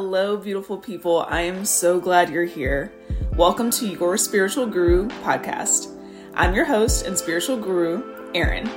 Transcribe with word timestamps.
Hello, 0.00 0.36
beautiful 0.36 0.78
people. 0.78 1.26
I 1.28 1.40
am 1.40 1.64
so 1.64 1.98
glad 1.98 2.30
you're 2.30 2.44
here. 2.44 2.92
Welcome 3.34 3.68
to 3.72 3.88
your 3.88 4.16
Spiritual 4.16 4.66
Guru 4.66 5.08
podcast. 5.24 5.92
I'm 6.34 6.54
your 6.54 6.66
host 6.66 7.04
and 7.04 7.18
spiritual 7.18 7.56
guru, 7.56 8.30
Erin. 8.32 8.70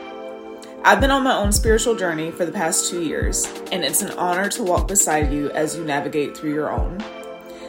I've 0.83 0.99
been 0.99 1.11
on 1.11 1.23
my 1.23 1.35
own 1.35 1.51
spiritual 1.51 1.93
journey 1.95 2.31
for 2.31 2.43
the 2.43 2.51
past 2.51 2.89
two 2.89 3.03
years, 3.03 3.45
and 3.71 3.83
it's 3.83 4.01
an 4.01 4.17
honor 4.17 4.49
to 4.49 4.63
walk 4.63 4.87
beside 4.87 5.31
you 5.31 5.51
as 5.51 5.77
you 5.77 5.85
navigate 5.85 6.35
through 6.35 6.55
your 6.55 6.71
own. 6.71 6.97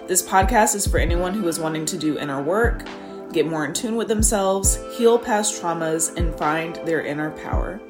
This 0.08 0.26
podcast 0.26 0.74
is 0.74 0.86
for 0.86 0.96
anyone 0.96 1.34
who 1.34 1.46
is 1.46 1.60
wanting 1.60 1.84
to 1.84 1.98
do 1.98 2.18
inner 2.18 2.42
work, 2.42 2.86
get 3.34 3.44
more 3.44 3.66
in 3.66 3.74
tune 3.74 3.96
with 3.96 4.08
themselves, 4.08 4.82
heal 4.96 5.18
past 5.18 5.60
traumas, 5.60 6.16
and 6.16 6.34
find 6.38 6.76
their 6.86 7.04
inner 7.04 7.32
power. 7.32 7.82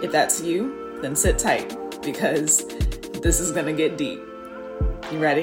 If 0.00 0.12
that's 0.12 0.40
you, 0.40 1.00
then 1.02 1.16
sit 1.16 1.40
tight 1.40 1.76
because 2.02 2.64
this 3.20 3.40
is 3.40 3.50
going 3.50 3.66
to 3.66 3.72
get 3.72 3.98
deep. 3.98 4.20
You 5.12 5.18
ready? 5.18 5.42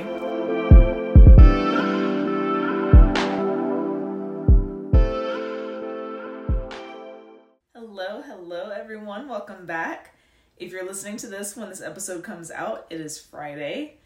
Hello, 7.75 8.23
hello, 8.23 8.71
everyone. 8.71 9.29
Welcome 9.29 9.67
back. 9.67 10.15
If 10.57 10.71
you're 10.71 10.87
listening 10.87 11.17
to 11.17 11.27
this 11.27 11.55
when 11.55 11.69
this 11.69 11.83
episode 11.83 12.23
comes 12.23 12.49
out, 12.49 12.87
it 12.89 12.99
is 12.99 13.19
Friday. 13.19 13.99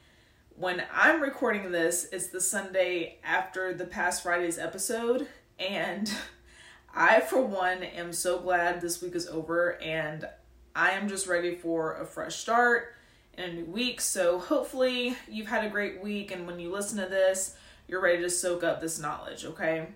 When 0.58 0.84
I'm 0.94 1.22
recording 1.22 1.72
this, 1.72 2.10
it's 2.12 2.28
the 2.28 2.42
Sunday 2.42 3.20
after 3.24 3.74
the 3.74 3.86
past 3.86 4.22
Friday's 4.22 4.60
episode, 4.60 5.30
and 5.58 6.14
I, 6.94 7.22
for 7.22 7.42
one, 7.42 7.84
am 7.84 8.12
so 8.12 8.38
glad 8.38 8.82
this 8.82 9.02
week 9.02 9.16
is 9.16 9.30
over 9.30 9.82
and 9.82 10.28
I 10.76 10.92
am 10.92 11.08
just 11.08 11.26
ready 11.26 11.56
for 11.56 11.94
a 11.94 12.06
fresh 12.06 12.36
start 12.36 12.96
in 13.38 13.44
a 13.44 13.54
new 13.54 13.66
week. 13.66 14.02
So 14.02 14.40
hopefully 14.40 15.16
you've 15.30 15.48
had 15.48 15.64
a 15.64 15.70
great 15.70 16.02
week, 16.02 16.32
and 16.32 16.46
when 16.46 16.60
you 16.60 16.72
listen 16.72 16.98
to 17.00 17.08
this, 17.08 17.56
you're 17.88 18.02
ready 18.02 18.22
to 18.22 18.30
soak 18.30 18.64
up 18.64 18.82
this 18.82 19.00
knowledge, 19.00 19.46
okay? 19.46 19.88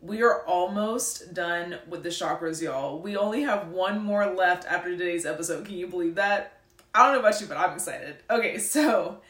We 0.00 0.22
are 0.22 0.44
almost 0.44 1.32
done 1.32 1.78
with 1.88 2.02
the 2.02 2.08
chakras, 2.08 2.60
y'all. 2.60 2.98
We 2.98 3.16
only 3.16 3.42
have 3.42 3.68
one 3.68 4.02
more 4.02 4.26
left 4.26 4.66
after 4.66 4.90
today's 4.90 5.26
episode. 5.26 5.66
Can 5.66 5.76
you 5.76 5.86
believe 5.86 6.16
that? 6.16 6.60
I 6.94 7.04
don't 7.04 7.14
know 7.14 7.20
about 7.20 7.40
you, 7.40 7.46
but 7.46 7.56
I'm 7.56 7.74
excited. 7.74 8.16
Okay, 8.28 8.58
so 8.58 9.20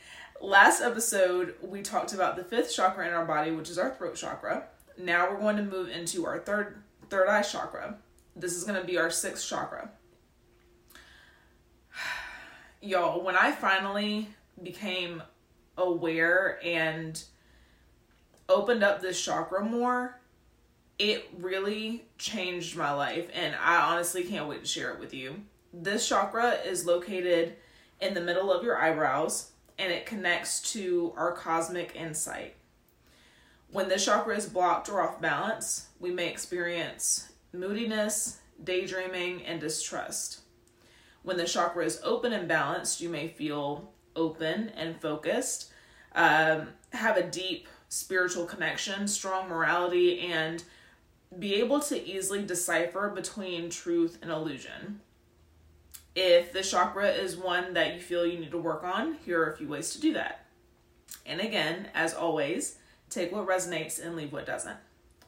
last 0.41 0.80
episode 0.83 1.55
we 1.62 1.83
talked 1.83 2.12
about 2.12 2.36
the 2.36 2.44
fifth 2.44 2.74
chakra 2.74 3.06
in 3.06 3.14
our 3.14 3.24
body, 3.24 3.50
which 3.50 3.70
is 3.70 3.78
our 3.78 3.91
throat 3.91 4.17
chakra. 4.17 4.64
Now 4.98 5.30
we're 5.30 5.41
going 5.41 5.56
to 5.56 5.62
move 5.62 5.89
into 5.89 6.27
our 6.27 6.39
third 6.39 6.83
third 7.08 7.28
eye 7.28 7.42
chakra. 7.42 7.96
This 8.34 8.55
is 8.55 8.64
going 8.64 8.80
to 8.80 8.86
be 8.86 8.98
our 8.98 9.11
sixth 9.11 9.48
chakra 9.48 9.91
y'all, 12.83 13.22
when 13.22 13.36
I 13.36 13.52
finally 13.52 14.28
became 14.62 15.22
aware 15.78 16.58
and 16.62 17.22
opened 18.48 18.83
up 18.83 19.00
this 19.00 19.22
chakra 19.22 19.64
more, 19.64 20.20
it 20.98 21.28
really 21.39 22.05
changed 22.19 22.77
my 22.77 22.92
life. 22.92 23.28
And 23.33 23.55
I 23.55 23.77
honestly 23.77 24.24
can't 24.24 24.48
wait 24.48 24.61
to 24.61 24.69
share 24.69 24.92
it 24.92 25.00
with 25.00 25.14
you. 25.14 25.42
This 25.72 26.06
chakra 26.06 26.52
is 26.66 26.84
located 26.84 27.56
in 28.00 28.14
the 28.14 28.20
middle 28.20 28.52
of 28.52 28.64
your 28.64 28.77
eyebrows 28.77 29.52
and 29.78 29.91
it 29.91 30.05
connects 30.05 30.61
to 30.72 31.12
our 31.17 31.33
cosmic 31.33 31.96
insight. 31.96 32.56
When 33.70 33.89
this 33.89 34.05
chakra 34.05 34.36
is 34.36 34.46
blocked 34.46 34.91
or 34.91 35.00
off 35.00 35.20
balance, 35.20 35.89
we 35.98 36.11
may 36.11 36.28
experience 36.28 37.33
moodiness, 37.55 38.41
daydreaming, 38.62 39.44
and 39.46 39.61
distrust. 39.61 40.41
When 41.22 41.36
the 41.36 41.44
chakra 41.44 41.84
is 41.84 42.00
open 42.02 42.32
and 42.32 42.48
balanced, 42.48 43.00
you 43.00 43.08
may 43.08 43.28
feel 43.28 43.92
open 44.16 44.70
and 44.70 45.00
focused, 45.00 45.72
um, 46.14 46.68
have 46.92 47.16
a 47.16 47.22
deep 47.22 47.68
spiritual 47.88 48.46
connection, 48.46 49.06
strong 49.06 49.48
morality, 49.48 50.20
and 50.20 50.64
be 51.38 51.55
able 51.55 51.80
to 51.80 52.06
easily 52.06 52.42
decipher 52.42 53.08
between 53.08 53.70
truth 53.70 54.18
and 54.22 54.30
illusion. 54.30 55.00
If 56.14 56.52
the 56.52 56.62
chakra 56.62 57.08
is 57.08 57.36
one 57.36 57.72
that 57.74 57.94
you 57.94 58.00
feel 58.00 58.27
you 58.27 58.38
need 58.38 58.50
to 58.50 58.58
work 58.58 58.82
on, 58.82 59.14
here 59.24 59.42
are 59.42 59.52
a 59.52 59.56
few 59.56 59.68
ways 59.68 59.90
to 59.90 60.00
do 60.00 60.12
that. 60.14 60.46
And 61.24 61.40
again, 61.40 61.88
as 61.94 62.12
always, 62.12 62.78
take 63.08 63.32
what 63.32 63.46
resonates 63.46 64.05
and 64.05 64.16
leave 64.16 64.32
what 64.32 64.46
doesn't. 64.46 64.77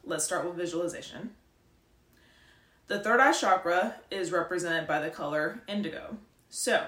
Let's 0.03 0.25
start 0.25 0.45
with 0.45 0.55
visualization. 0.55 1.31
The 2.87 2.99
third 2.99 3.19
eye 3.19 3.31
chakra 3.31 3.95
is 4.11 4.31
represented 4.31 4.87
by 4.87 5.01
the 5.01 5.09
color 5.09 5.61
indigo. 5.67 6.17
So, 6.49 6.85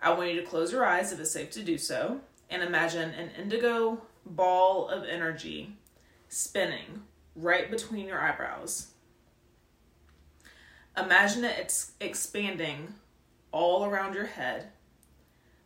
I 0.00 0.12
want 0.12 0.32
you 0.32 0.40
to 0.40 0.46
close 0.46 0.72
your 0.72 0.84
eyes 0.84 1.12
if 1.12 1.20
it's 1.20 1.30
safe 1.30 1.52
to 1.52 1.62
do 1.62 1.78
so 1.78 2.20
and 2.50 2.62
imagine 2.62 3.10
an 3.10 3.30
indigo 3.38 4.02
ball 4.26 4.88
of 4.88 5.04
energy 5.04 5.76
spinning 6.28 7.02
right 7.36 7.70
between 7.70 8.06
your 8.06 8.20
eyebrows. 8.20 8.88
Imagine 10.96 11.44
it 11.44 11.58
it's 11.58 11.92
expanding 12.00 12.94
all 13.52 13.84
around 13.84 14.14
your 14.14 14.26
head, 14.26 14.68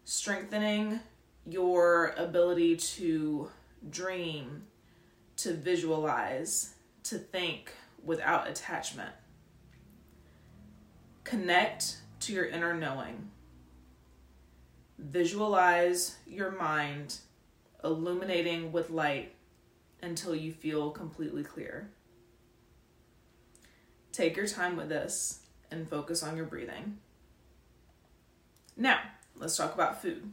strengthening 0.04 1.00
your 1.47 2.15
ability 2.19 2.76
to 2.76 3.50
dream, 3.88 4.65
to 5.36 5.54
visualize, 5.54 6.75
to 7.04 7.16
think 7.16 7.72
without 8.04 8.48
attachment. 8.48 9.10
Connect 11.28 11.99
to 12.21 12.33
your 12.33 12.47
inner 12.47 12.72
knowing. 12.72 13.28
Visualize 14.99 16.16
your 16.27 16.50
mind 16.53 17.19
illuminating 17.84 18.72
with 18.72 18.89
light 18.89 19.34
until 20.00 20.34
you 20.34 20.53
feel 20.53 20.91
completely 20.91 21.44
clear. 21.44 21.91
Take 24.11 24.39
your 24.39 24.47
time 24.47 24.75
with 24.75 24.89
this 24.89 25.41
and 25.71 25.87
focus 25.87 26.22
on 26.22 26.34
your 26.34 26.47
breathing. 26.47 26.97
Now, 28.75 28.99
let's 29.37 29.59
talk 29.59 29.75
about 29.75 30.00
food. 30.00 30.33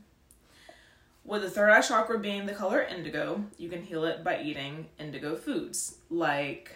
With 1.25 1.41
the 1.41 1.49
third 1.49 1.71
eye 1.71 1.81
chakra 1.81 2.19
being 2.19 2.45
the 2.45 2.53
color 2.53 2.81
indigo, 2.81 3.43
you 3.57 3.67
can 3.67 3.83
heal 3.83 4.05
it 4.05 4.23
by 4.23 4.41
eating 4.41 4.87
indigo 4.97 5.35
foods 5.35 5.97
like 6.09 6.71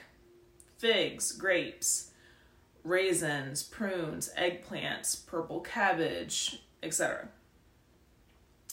figs, 0.78 1.32
grapes, 1.32 2.09
raisins, 2.84 3.64
prunes, 3.64 4.32
eggplants, 4.38 5.26
purple 5.26 5.60
cabbage, 5.62 6.62
etc. 6.82 7.30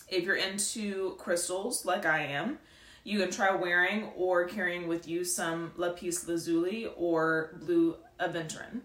If 0.09 0.25
you're 0.25 0.37
into 0.37 1.17
crystals 1.19 1.85
like 1.85 2.07
I 2.07 2.25
am, 2.25 2.59
you 3.05 3.19
can 3.19 3.31
try 3.31 3.55
wearing 3.55 4.11
or 4.17 4.47
carrying 4.47 4.89
with 4.89 5.07
you 5.07 5.25
some 5.25 5.73
lapis 5.77 6.27
lazuli 6.27 6.89
or 6.97 7.57
blue 7.61 7.97
aventurine. 8.19 8.81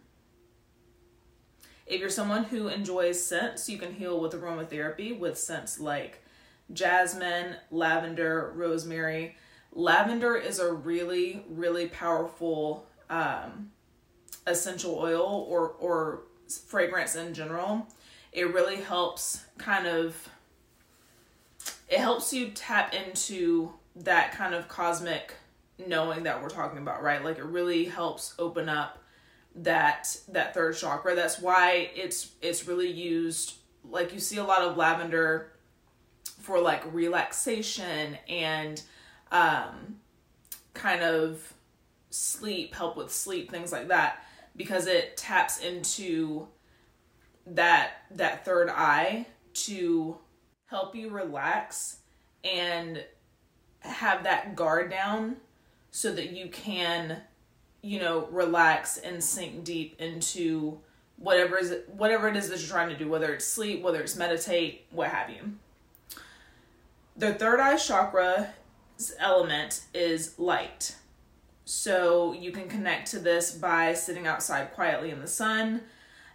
If 1.88 2.00
you're 2.00 2.10
someone 2.10 2.46
who 2.46 2.68
enjoys 2.68 3.24
scents, 3.24 3.68
you 3.68 3.78
can 3.78 3.94
heal 3.94 4.20
with 4.20 4.34
aromatherapy 4.34 5.18
with 5.18 5.38
scents 5.38 5.80
like 5.80 6.24
jasmine, 6.72 7.56
lavender, 7.70 8.54
rosemary. 8.56 9.36
Lavender 9.74 10.36
is 10.36 10.60
a 10.60 10.72
really, 10.72 11.44
really 11.50 11.88
powerful 11.88 12.86
um, 13.10 13.72
essential 14.48 14.98
oil 14.98 15.46
or 15.50 15.70
or 15.80 16.24
fragrance 16.68 17.16
in 17.16 17.34
general, 17.34 17.88
it 18.32 18.54
really 18.54 18.78
helps 18.78 19.44
kind 19.58 19.88
of 19.88 20.30
it 21.88 22.00
helps 22.00 22.34
you 22.34 22.50
tap 22.50 22.94
into 22.94 23.72
that 23.96 24.32
kind 24.32 24.54
of 24.54 24.68
cosmic 24.68 25.34
knowing 25.88 26.24
that 26.24 26.42
we're 26.42 26.50
talking 26.50 26.78
about, 26.78 27.04
right? 27.04 27.24
Like 27.24 27.38
it 27.38 27.46
really 27.46 27.86
helps 27.86 28.34
open 28.40 28.70
up 28.70 29.00
that 29.56 30.18
that 30.30 30.54
third 30.54 30.78
chakra. 30.78 31.16
That's 31.16 31.40
why 31.40 31.92
it's 31.96 32.32
it's 32.42 32.68
really 32.68 32.90
used 32.90 33.56
like 33.90 34.14
you 34.14 34.20
see 34.20 34.38
a 34.38 34.44
lot 34.44 34.62
of 34.62 34.78
lavender 34.78 35.52
for 36.40 36.60
like 36.60 36.82
relaxation 36.94 38.18
and 38.30 38.82
um 39.32 39.98
kind 40.74 41.04
of 41.04 41.54
sleep, 42.10 42.74
help 42.74 42.98
with 42.98 43.12
sleep, 43.12 43.52
things 43.52 43.72
like 43.72 43.90
that 43.90 44.24
because 44.56 44.88
it 44.88 45.18
taps 45.18 45.60
into 45.60 46.48
that 47.48 47.92
that 48.12 48.46
third 48.46 48.70
eye 48.70 49.26
to 49.54 50.18
help 50.68 50.96
you 50.96 51.10
relax 51.10 51.98
and 52.44 53.04
have 53.80 54.24
that 54.24 54.56
guard 54.56 54.90
down 54.90 55.36
so 55.90 56.14
that 56.14 56.32
you 56.32 56.48
can 56.50 57.18
you 57.82 58.00
know 58.00 58.28
relax 58.32 58.98
and 58.98 59.24
sink 59.24 59.64
deep 59.64 60.00
into 60.00 60.80
whatever 61.18 61.58
is 61.58 61.76
whatever 61.98 62.28
it 62.28 62.36
is 62.36 62.50
that 62.50 62.60
you're 62.60 62.70
trying 62.70 62.90
to 62.90 62.98
do 62.98 63.08
whether 63.08 63.34
it's 63.34 63.46
sleep 63.46 63.82
whether 63.82 64.02
it's 64.02 64.16
meditate 64.16 64.86
what 64.92 65.10
have 65.10 65.30
you. 65.30 65.54
The 67.18 67.34
third 67.34 67.60
eye 67.60 67.78
chakra 67.78 68.54
element 69.20 69.84
is 69.94 70.38
light 70.38 70.96
so 71.66 72.34
you 72.34 72.52
can 72.52 72.68
connect 72.68 73.12
to 73.12 73.20
this 73.20 73.52
by 73.52 73.94
sitting 73.94 74.28
outside 74.28 74.74
quietly 74.74 75.12
in 75.12 75.20
the 75.20 75.28
sun. 75.28 75.82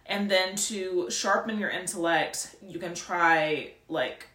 And 0.05 0.31
then 0.31 0.55
to 0.55 1.09
sharpen 1.09 1.59
your 1.59 1.69
intellect, 1.69 2.55
you 2.61 2.79
can 2.79 2.93
try 2.93 3.73
like 3.89 4.27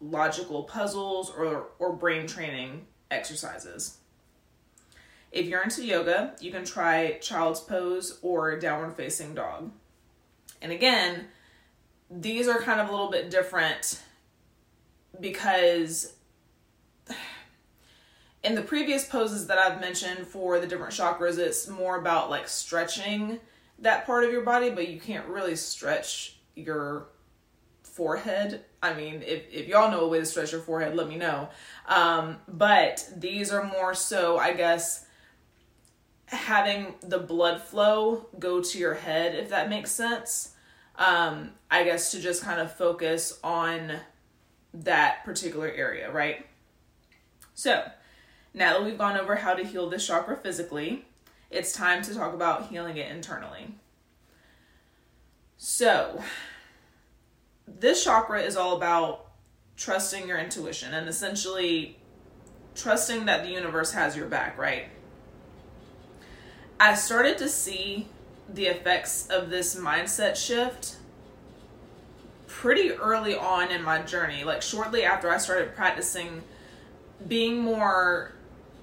logical 0.00 0.62
puzzles 0.62 1.30
or, 1.30 1.68
or 1.78 1.92
brain 1.92 2.26
training 2.26 2.86
exercises. 3.10 3.98
If 5.30 5.46
you're 5.46 5.62
into 5.62 5.84
yoga, 5.84 6.34
you 6.40 6.50
can 6.50 6.64
try 6.64 7.18
child's 7.18 7.60
pose 7.60 8.18
or 8.22 8.58
downward 8.58 8.96
facing 8.96 9.34
dog. 9.34 9.70
And 10.62 10.72
again, 10.72 11.26
these 12.10 12.48
are 12.48 12.60
kind 12.60 12.80
of 12.80 12.88
a 12.88 12.90
little 12.90 13.10
bit 13.10 13.30
different 13.30 14.02
because 15.20 16.14
in 18.42 18.54
the 18.54 18.62
previous 18.62 19.04
poses 19.04 19.46
that 19.48 19.58
I've 19.58 19.80
mentioned 19.80 20.26
for 20.26 20.58
the 20.58 20.66
different 20.66 20.94
chakras, 20.94 21.38
it's 21.38 21.68
more 21.68 21.98
about 21.98 22.30
like 22.30 22.48
stretching 22.48 23.38
that 23.80 24.06
part 24.06 24.24
of 24.24 24.32
your 24.32 24.42
body, 24.42 24.70
but 24.70 24.88
you 24.88 25.00
can't 25.00 25.26
really 25.26 25.56
stretch 25.56 26.38
your 26.54 27.08
forehead. 27.82 28.64
I 28.82 28.94
mean, 28.94 29.22
if, 29.26 29.42
if 29.52 29.68
y'all 29.68 29.90
know 29.90 30.00
a 30.00 30.08
way 30.08 30.20
to 30.20 30.24
stretch 30.24 30.52
your 30.52 30.60
forehead, 30.62 30.96
let 30.96 31.08
me 31.08 31.16
know. 31.16 31.50
Um, 31.86 32.36
but 32.48 33.06
these 33.16 33.52
are 33.52 33.64
more 33.64 33.94
so, 33.94 34.38
I 34.38 34.54
guess, 34.54 35.06
having 36.26 36.94
the 37.02 37.18
blood 37.18 37.60
flow 37.60 38.26
go 38.38 38.62
to 38.62 38.78
your 38.78 38.94
head, 38.94 39.34
if 39.34 39.50
that 39.50 39.68
makes 39.68 39.90
sense. 39.90 40.54
Um, 40.96 41.50
I 41.70 41.84
guess 41.84 42.10
to 42.12 42.20
just 42.20 42.42
kind 42.42 42.60
of 42.60 42.74
focus 42.74 43.38
on 43.42 43.92
that 44.72 45.24
particular 45.24 45.68
area, 45.68 46.10
right? 46.10 46.46
So, 47.54 47.84
now 48.52 48.72
that 48.74 48.84
we've 48.84 48.98
gone 48.98 49.16
over 49.16 49.36
how 49.36 49.54
to 49.54 49.64
heal 49.64 49.88
this 49.88 50.06
chakra 50.06 50.36
physically, 50.36 51.04
it's 51.50 51.72
time 51.72 52.02
to 52.02 52.14
talk 52.14 52.34
about 52.34 52.68
healing 52.68 52.96
it 52.96 53.10
internally. 53.10 53.74
So, 55.56 56.22
this 57.66 58.02
chakra 58.04 58.40
is 58.42 58.56
all 58.56 58.76
about 58.76 59.26
trusting 59.76 60.26
your 60.26 60.38
intuition 60.38 60.92
and 60.94 61.08
essentially 61.08 61.98
trusting 62.74 63.26
that 63.26 63.44
the 63.44 63.50
universe 63.50 63.92
has 63.92 64.16
your 64.16 64.26
back, 64.26 64.58
right? 64.58 64.86
I 66.78 66.94
started 66.94 67.38
to 67.38 67.48
see 67.48 68.08
the 68.48 68.66
effects 68.66 69.28
of 69.28 69.50
this 69.50 69.76
mindset 69.76 70.36
shift 70.36 70.96
pretty 72.46 72.92
early 72.92 73.36
on 73.36 73.70
in 73.70 73.82
my 73.82 74.02
journey, 74.02 74.44
like 74.44 74.62
shortly 74.62 75.04
after 75.04 75.30
I 75.30 75.38
started 75.38 75.74
practicing 75.74 76.42
being 77.26 77.58
more 77.58 78.32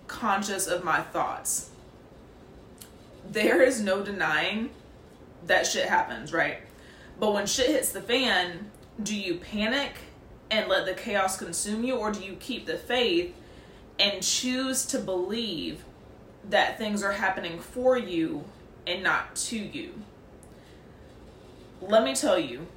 conscious 0.08 0.68
of 0.68 0.84
my 0.84 1.02
thoughts. 1.02 1.70
There 3.30 3.62
is 3.62 3.82
no 3.82 4.04
denying 4.04 4.70
that 5.46 5.66
shit 5.66 5.88
happens, 5.88 6.32
right? 6.34 6.60
But 7.20 7.34
when 7.34 7.46
shit 7.46 7.68
hits 7.68 7.92
the 7.92 8.02
fan, 8.02 8.72
do 9.02 9.16
you 9.16 9.36
panic 9.36 9.94
and 10.50 10.70
let 10.70 10.86
the 10.86 10.94
chaos 10.94 11.38
consume 11.38 11.84
you, 11.84 11.98
or 11.98 12.12
do 12.12 12.24
you 12.24 12.34
keep 12.40 12.66
the 12.66 12.78
faith 12.78 13.36
and 14.00 14.24
choose 14.24 14.86
to 14.86 15.00
believe 15.00 15.84
that 16.50 16.78
things 16.78 17.04
are 17.04 17.14
happening 17.14 17.60
for 17.60 17.98
you 17.98 18.46
and 18.86 19.04
not 19.04 19.36
to 19.36 19.58
you? 19.58 19.94
Let 21.82 22.04
me 22.04 22.16
tell 22.16 22.40
you, 22.40 22.68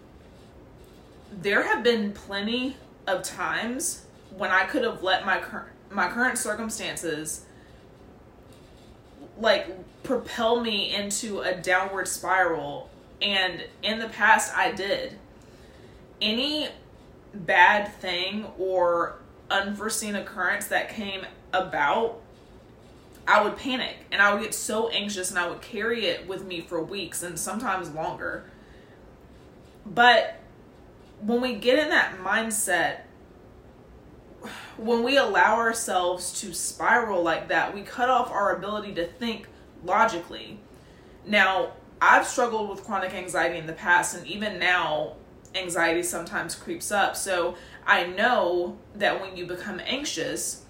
there 1.32 1.62
have 1.62 1.82
been 1.82 2.12
plenty 2.12 2.76
of 3.06 3.22
times 3.22 4.04
when 4.36 4.50
I 4.50 4.64
could 4.64 4.82
have 4.84 5.02
let 5.02 5.24
my 5.24 5.38
current 5.38 5.69
my 5.90 6.08
current 6.08 6.38
circumstances 6.38 7.44
like 9.38 9.68
propel 10.02 10.60
me 10.60 10.94
into 10.94 11.40
a 11.40 11.54
downward 11.54 12.06
spiral 12.06 12.90
and 13.20 13.64
in 13.82 13.98
the 13.98 14.08
past 14.08 14.54
I 14.56 14.72
did. 14.72 15.18
Any 16.20 16.68
bad 17.34 17.92
thing 17.94 18.46
or 18.58 19.16
unforeseen 19.50 20.14
occurrence 20.16 20.66
that 20.68 20.90
came 20.90 21.22
about 21.52 22.20
I 23.26 23.44
would 23.44 23.56
panic 23.56 23.96
and 24.10 24.20
I 24.20 24.32
would 24.32 24.42
get 24.42 24.54
so 24.54 24.88
anxious 24.88 25.30
and 25.30 25.38
I 25.38 25.48
would 25.48 25.60
carry 25.60 26.06
it 26.06 26.26
with 26.26 26.44
me 26.44 26.60
for 26.60 26.82
weeks 26.82 27.22
and 27.22 27.38
sometimes 27.38 27.90
longer. 27.90 28.44
But 29.86 30.40
when 31.20 31.40
we 31.40 31.54
get 31.54 31.78
in 31.78 31.90
that 31.90 32.18
mindset 32.18 33.02
when 34.76 35.02
we 35.02 35.16
allow 35.16 35.56
ourselves 35.56 36.40
to 36.40 36.54
spiral 36.54 37.22
like 37.22 37.48
that, 37.48 37.74
we 37.74 37.82
cut 37.82 38.08
off 38.08 38.30
our 38.30 38.56
ability 38.56 38.94
to 38.94 39.06
think 39.06 39.46
logically. 39.84 40.58
Now, 41.26 41.72
I've 42.00 42.26
struggled 42.26 42.70
with 42.70 42.84
chronic 42.84 43.12
anxiety 43.12 43.58
in 43.58 43.66
the 43.66 43.74
past, 43.74 44.16
and 44.16 44.26
even 44.26 44.58
now, 44.58 45.16
anxiety 45.54 46.02
sometimes 46.02 46.54
creeps 46.54 46.90
up. 46.90 47.16
So 47.16 47.56
I 47.86 48.06
know 48.06 48.78
that 48.94 49.20
when 49.20 49.36
you 49.36 49.46
become 49.46 49.80
anxious, 49.84 50.64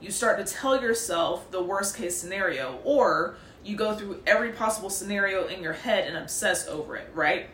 you 0.00 0.10
start 0.10 0.38
to 0.38 0.52
tell 0.52 0.80
yourself 0.80 1.50
the 1.50 1.62
worst 1.62 1.96
case 1.96 2.16
scenario, 2.16 2.78
or 2.84 3.36
you 3.64 3.76
go 3.76 3.94
through 3.94 4.22
every 4.26 4.52
possible 4.52 4.90
scenario 4.90 5.46
in 5.46 5.62
your 5.62 5.72
head 5.72 6.06
and 6.06 6.16
obsess 6.16 6.68
over 6.68 6.96
it, 6.96 7.10
right? 7.14 7.48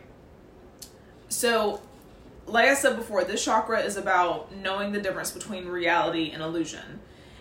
So 1.29 1.81
like 2.45 2.67
I 2.67 2.73
said 2.73 2.95
before, 2.95 3.23
this 3.23 3.43
chakra 3.43 3.79
is 3.79 3.97
about 3.97 4.55
knowing 4.55 4.91
the 4.91 5.01
difference 5.01 5.31
between 5.31 5.65
reality 5.65 6.31
and 6.31 6.43
illusion. 6.43 6.99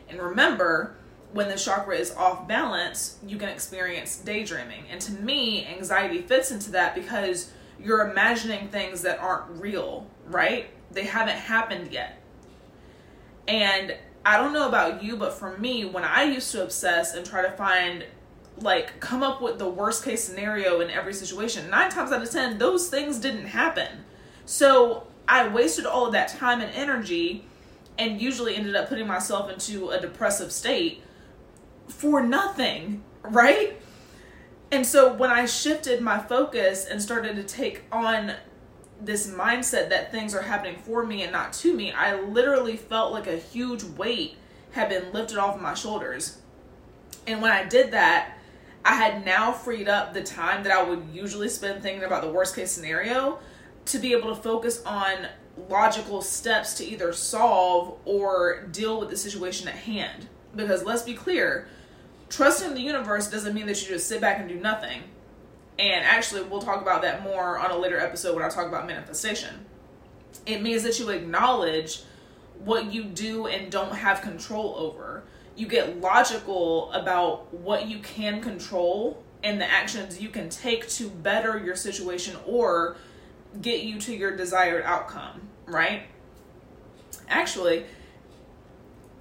And 0.09 0.21
remember, 0.21 0.97
when 1.33 1.49
the 1.49 1.57
chakra 1.57 1.97
is 1.97 2.15
off 2.15 2.47
balance, 2.47 3.19
you 3.27 3.37
can 3.37 3.49
experience 3.49 4.19
daydreaming. 4.19 4.85
And 4.91 5.01
to 5.01 5.13
me, 5.13 5.67
anxiety 5.67 6.21
fits 6.23 6.51
into 6.51 6.71
that 6.73 6.95
because 6.95 7.51
you're 7.81 8.11
imagining 8.11 8.69
things 8.69 9.03
that 9.03 9.19
aren't 9.19 9.61
real, 9.61 10.07
right? 10.27 10.71
They 10.93 11.05
haven't 11.05 11.39
happened 11.39 11.93
yet. 11.93 12.23
And 13.49 13.97
I 14.25 14.37
don't 14.37 14.53
know 14.53 14.69
about 14.69 15.03
you, 15.03 15.17
but 15.17 15.33
for 15.33 15.57
me, 15.59 15.85
when 15.85 16.05
I 16.05 16.25
used 16.25 16.53
to 16.53 16.63
obsess 16.63 17.15
and 17.15 17.27
try 17.27 17.43
to 17.43 17.51
find, 17.53 18.05
like, 18.59 19.01
come 19.01 19.23
up 19.23 19.43
with 19.43 19.59
the 19.59 19.69
worst 19.69 20.05
case 20.05 20.23
scenario 20.23 20.81
in 20.81 20.91
every 20.91 21.15
situation, 21.15 21.69
nine 21.71 21.91
times 21.91 22.13
out 22.13 22.23
of 22.23 22.31
ten, 22.31 22.59
those 22.59 22.89
things 22.89 23.19
didn't 23.19 23.47
happen 23.47 24.05
so 24.45 25.07
I 25.29 25.49
wasted 25.49 25.87
all 25.87 26.07
of 26.07 26.13
that 26.13 26.29
time 26.29 26.61
and 26.61 26.71
energy 26.75 27.45
and 27.99 28.21
usually 28.21 28.57
ended 28.57 28.75
up 28.75 28.89
putting 28.89 29.07
myself 29.07 29.51
into 29.51 29.91
a 29.91 30.01
depressive 30.01 30.53
state 30.53 31.03
for 31.89 32.23
nothing, 32.23 33.03
right? 33.23 33.81
And 34.71 34.87
so 34.87 35.13
when 35.13 35.31
I 35.31 35.47
shifted 35.47 36.01
my 36.01 36.19
focus 36.19 36.87
and 36.87 37.01
started 37.01 37.37
to 37.37 37.45
take 37.45 37.83
on 37.93 38.35
this 39.01 39.29
mindset 39.29 39.91
that 39.91 40.11
things 40.11 40.35
are 40.35 40.43
happening 40.43 40.77
for 40.77 41.05
me 41.05 41.23
and 41.23 41.33
not 41.33 41.53
to 41.55 41.75
me, 41.75 41.93
I 41.93 42.21
literally 42.21 42.77
felt 42.77 43.13
like 43.13 43.27
a 43.27 43.37
huge 43.37 43.83
weight 43.83 44.37
had 44.71 44.89
been 44.89 45.13
lifted 45.13 45.37
off 45.37 45.61
my 45.61 45.75
shoulders. 45.75 46.39
And 47.27 47.43
when 47.43 47.53
I 47.53 47.65
did 47.65 47.93
that, 47.93 48.39
I 48.85 48.95
had 48.95 49.25
now 49.25 49.53
freed 49.53 49.89
up 49.89 50.15
the 50.15 50.23
time 50.23 50.65
that 50.65 50.73
I 50.73 50.83
would 50.83 51.07
usually 51.13 51.49
spend 51.49 51.83
thinking 51.83 52.05
about 52.05 52.23
the 52.23 52.31
worst 52.31 52.57
case 52.57 52.71
scenario 52.71 53.39
to 53.87 53.99
be 53.99 54.13
able 54.13 54.35
to 54.35 54.41
focus 54.41 54.83
on 54.85 55.29
logical 55.69 56.23
steps 56.23 56.75
to 56.75 56.85
either 56.85 57.13
solve 57.13 57.99
or 58.05 58.65
deal 58.73 58.99
with 58.99 59.11
the 59.11 59.17
situation 59.17 59.69
at 59.69 59.75
hand. 59.75 60.29
Because 60.55 60.85
let's 60.85 61.03
be 61.03 61.15
clear, 61.15 61.67
trusting 62.29 62.75
the 62.75 62.81
universe 62.81 63.31
doesn't 63.31 63.55
mean 63.55 63.67
that 63.67 63.81
you 63.83 63.89
just 63.89 64.09
sit 64.09 64.21
back 64.21 64.39
and 64.39 64.49
do 64.49 64.57
nothing. 64.57 65.03
And 65.79 66.05
actually, 66.05 66.43
we'll 66.43 66.63
talk 66.63 66.83
about 66.83 67.03
that 67.03 67.23
more 67.23 67.59
on 67.59 67.71
a 67.71 67.77
later 67.77 67.99
episode 67.99 68.35
when 68.35 68.45
I 68.45 68.49
talk 68.49 68.67
about 68.67 68.87
manifestation. 68.87 69.67
It 70.47 70.63
means 70.63 70.83
that 70.83 70.99
you 70.99 71.09
acknowledge 71.11 72.03
what 72.65 72.93
you 72.93 73.05
do 73.05 73.47
and 73.47 73.71
don't 73.71 73.95
have 73.95 74.21
control 74.21 74.75
over. 74.77 75.25
You 75.57 75.67
get 75.67 76.01
logical 76.01 76.93
about 76.93 77.53
what 77.53 77.89
you 77.89 77.99
can 77.99 78.41
control 78.41 79.23
and 79.43 79.61
the 79.61 79.69
actions 79.69 80.21
you 80.21 80.29
can 80.29 80.49
take 80.49 80.89
to 80.91 81.11
better 81.11 81.59
your 81.59 81.75
situation 81.75 82.37
or 82.47 82.97
get 83.61 83.83
you 83.83 83.99
to 84.01 84.15
your 84.15 84.37
desired 84.37 84.85
outcome, 84.85 85.49
right? 85.67 86.03
Actually, 87.29 87.85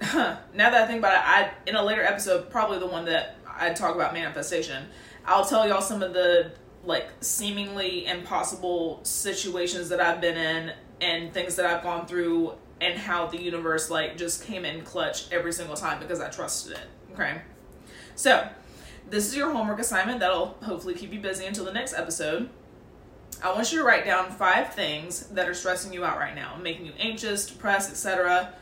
now 0.02 0.38
that 0.54 0.74
I 0.74 0.86
think 0.86 0.98
about 0.98 1.14
it, 1.14 1.20
I 1.22 1.50
in 1.66 1.76
a 1.76 1.82
later 1.82 2.02
episode, 2.02 2.50
probably 2.50 2.78
the 2.78 2.86
one 2.86 3.04
that 3.06 3.36
I 3.46 3.72
talk 3.72 3.94
about 3.94 4.12
manifestation, 4.12 4.86
I'll 5.26 5.44
tell 5.44 5.68
y'all 5.68 5.82
some 5.82 6.02
of 6.02 6.12
the 6.12 6.52
like 6.84 7.08
seemingly 7.20 8.06
impossible 8.06 9.00
situations 9.04 9.88
that 9.90 10.00
I've 10.00 10.20
been 10.20 10.36
in 10.36 10.72
and 11.00 11.32
things 11.32 11.56
that 11.56 11.66
I've 11.66 11.82
gone 11.82 12.06
through 12.06 12.54
and 12.80 12.98
how 12.98 13.26
the 13.26 13.40
universe 13.40 13.90
like 13.90 14.16
just 14.16 14.44
came 14.44 14.64
in 14.64 14.82
clutch 14.82 15.30
every 15.30 15.52
single 15.52 15.76
time 15.76 16.00
because 16.00 16.20
I 16.20 16.28
trusted 16.28 16.72
it. 16.72 16.86
Okay. 17.12 17.40
So, 18.14 18.48
this 19.08 19.26
is 19.26 19.36
your 19.36 19.52
homework 19.52 19.78
assignment 19.78 20.20
that'll 20.20 20.56
hopefully 20.62 20.94
keep 20.94 21.12
you 21.12 21.20
busy 21.20 21.46
until 21.46 21.64
the 21.64 21.72
next 21.72 21.94
episode. 21.94 22.48
I 23.42 23.52
want 23.52 23.72
you 23.72 23.78
to 23.78 23.84
write 23.84 24.04
down 24.04 24.30
five 24.30 24.72
things 24.72 25.26
that 25.28 25.48
are 25.48 25.54
stressing 25.54 25.92
you 25.92 26.04
out 26.04 26.18
right 26.18 26.34
now, 26.34 26.56
making 26.56 26.86
you 26.86 26.92
anxious, 26.98 27.46
depressed, 27.46 27.90
etc. 27.90 28.54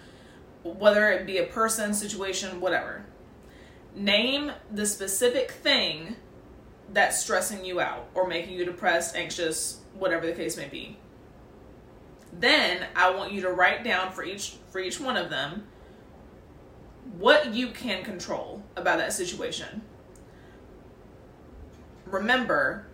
Whether 0.64 1.10
it 1.10 1.26
be 1.26 1.38
a 1.38 1.44
person, 1.44 1.92
situation, 1.92 2.60
whatever. 2.60 3.04
Name 3.94 4.52
the 4.72 4.86
specific 4.86 5.50
thing 5.50 6.16
that's 6.92 7.20
stressing 7.20 7.64
you 7.64 7.80
out 7.80 8.08
or 8.14 8.26
making 8.26 8.54
you 8.54 8.64
depressed, 8.64 9.16
anxious, 9.16 9.80
whatever 9.94 10.26
the 10.26 10.32
case 10.32 10.56
may 10.56 10.68
be. 10.68 10.96
Then 12.32 12.86
I 12.96 13.10
want 13.10 13.32
you 13.32 13.42
to 13.42 13.50
write 13.50 13.84
down 13.84 14.12
for 14.12 14.24
each 14.24 14.54
for 14.70 14.78
each 14.78 15.00
one 15.00 15.16
of 15.16 15.30
them 15.30 15.66
what 17.18 17.52
you 17.52 17.68
can 17.68 18.04
control 18.04 18.62
about 18.76 18.98
that 18.98 19.12
situation. 19.12 19.82
Remember, 22.06 22.86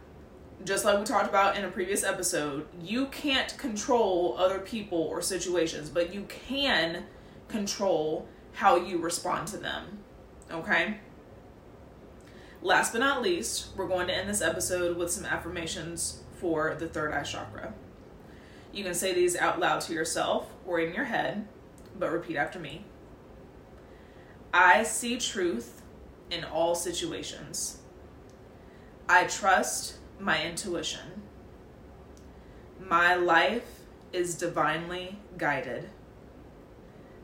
just 0.65 0.85
like 0.85 0.99
we 0.99 1.05
talked 1.05 1.29
about 1.29 1.57
in 1.57 1.65
a 1.65 1.71
previous 1.71 2.03
episode, 2.03 2.67
you 2.81 3.07
can't 3.07 3.57
control 3.59 4.37
other 4.39 4.59
people 4.59 4.99
or 4.99 5.21
situations, 5.21 5.89
but 5.89 6.13
you 6.13 6.23
can 6.23 7.05
control 7.49 8.29
how 8.53 8.77
you 8.77 8.99
respond 8.99 9.49
to 9.49 9.59
them. 9.59 9.99
Okay? 10.51 10.99
Last 12.63 12.93
but 12.93 13.01
not 13.01 13.23
least, 13.23 13.69
we're 13.77 13.87
going 13.87 14.09
to 14.09 14.15
end 14.15 14.29
this 14.29 14.41
episode 14.41 14.97
with 14.97 15.11
some 15.11 15.25
affirmations 15.25 16.23
for 16.41 16.75
the 16.79 16.89
third 16.89 17.13
eye 17.13 17.23
chakra. 17.23 17.75
You 18.73 18.83
can 18.83 18.95
say 18.95 19.15
these 19.15 19.37
out 19.37 19.61
loud 19.61 19.83
to 19.83 19.93
yourself 19.93 20.51
or 20.67 20.81
in 20.81 20.95
your 20.95 21.05
head, 21.05 21.47
but 21.99 22.11
repeat 22.11 22.37
after 22.37 22.59
me. 22.59 22.85
I 24.53 24.83
see 24.83 25.19
truth 25.19 25.83
in 26.31 26.45
all 26.45 26.75
situations. 26.75 27.79
I 29.09 29.25
trust 29.25 29.97
my 30.19 30.45
intuition. 30.45 31.23
My 32.81 33.15
life 33.15 33.81
is 34.13 34.37
divinely 34.37 35.19
guided. 35.37 35.91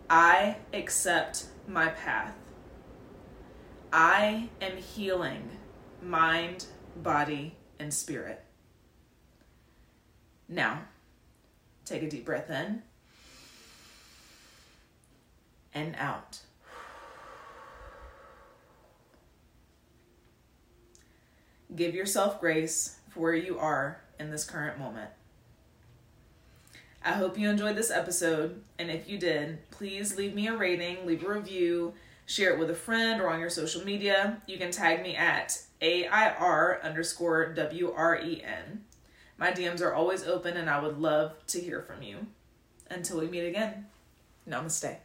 I 0.08 0.56
accept 0.72 1.46
my 1.66 1.88
path. 1.88 2.34
I 3.92 4.48
am 4.60 4.76
healing 4.76 5.50
mind, 6.02 6.66
body, 6.96 7.54
and 7.78 7.92
spirit. 7.92 8.42
Now, 10.48 10.82
take 11.84 12.02
a 12.02 12.10
deep 12.10 12.24
breath 12.24 12.50
in 12.50 12.82
and 15.72 15.94
out. 15.96 16.40
Give 21.74 21.94
yourself 21.94 22.40
grace 22.40 22.98
for 23.08 23.20
where 23.20 23.34
you 23.34 23.58
are 23.58 24.02
in 24.18 24.30
this 24.30 24.44
current 24.44 24.78
moment. 24.78 25.10
I 27.04 27.12
hope 27.12 27.38
you 27.38 27.48
enjoyed 27.48 27.76
this 27.76 27.90
episode, 27.90 28.62
and 28.78 28.90
if 28.90 29.08
you 29.08 29.18
did, 29.18 29.58
please 29.70 30.16
leave 30.16 30.34
me 30.34 30.48
a 30.48 30.56
rating, 30.56 31.06
leave 31.06 31.24
a 31.24 31.28
review, 31.28 31.94
share 32.26 32.52
it 32.52 32.58
with 32.58 32.70
a 32.70 32.74
friend 32.74 33.20
or 33.20 33.28
on 33.28 33.40
your 33.40 33.50
social 33.50 33.84
media. 33.84 34.42
You 34.46 34.58
can 34.58 34.70
tag 34.70 35.02
me 35.02 35.16
at 35.16 35.62
AIR 35.80 36.80
underscore 36.82 37.54
WREN. 37.56 38.80
My 39.38 39.50
DMs 39.50 39.80
are 39.80 39.94
always 39.94 40.24
open, 40.24 40.56
and 40.56 40.68
I 40.68 40.80
would 40.80 40.98
love 40.98 41.34
to 41.48 41.60
hear 41.60 41.80
from 41.82 42.02
you. 42.02 42.26
Until 42.90 43.20
we 43.20 43.28
meet 43.28 43.46
again, 43.46 43.86
namaste. 44.48 44.96